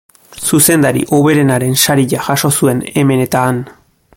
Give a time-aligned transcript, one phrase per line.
[0.45, 3.61] Zuzendari hoberenaren saria jaso zuen hemen eta han.